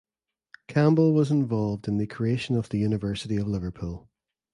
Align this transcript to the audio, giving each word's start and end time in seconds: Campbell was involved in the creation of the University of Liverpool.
Campbell 0.67 1.13
was 1.13 1.29
involved 1.29 1.87
in 1.87 1.97
the 1.99 2.07
creation 2.07 2.55
of 2.55 2.69
the 2.69 2.79
University 2.79 3.37
of 3.37 3.45
Liverpool. 3.47 4.09